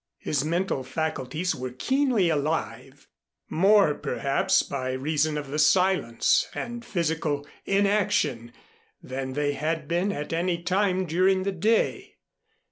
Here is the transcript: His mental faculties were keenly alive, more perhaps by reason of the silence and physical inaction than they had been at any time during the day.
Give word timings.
His 0.17 0.43
mental 0.43 0.83
faculties 0.83 1.53
were 1.53 1.69
keenly 1.69 2.29
alive, 2.29 3.07
more 3.51 3.93
perhaps 3.93 4.63
by 4.63 4.93
reason 4.93 5.37
of 5.37 5.49
the 5.51 5.59
silence 5.59 6.47
and 6.55 6.83
physical 6.83 7.45
inaction 7.65 8.51
than 9.03 9.33
they 9.33 9.53
had 9.53 9.87
been 9.87 10.11
at 10.11 10.33
any 10.33 10.63
time 10.63 11.05
during 11.05 11.43
the 11.43 11.51
day. 11.51 12.15